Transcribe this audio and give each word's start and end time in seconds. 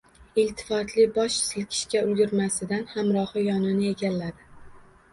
Iltifotli 0.43 1.05
bosh 1.17 1.37
silkishga 1.49 2.03
ulgurmasidan 2.09 2.85
hamrohi 2.97 3.47
yonini 3.53 3.89
egalladi. 3.95 4.53